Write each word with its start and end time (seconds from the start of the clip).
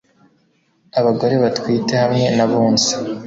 abagore 0.99 1.35
batwite 1.43 1.93
hamwe 2.03 2.23
n'abonsa 2.35 2.93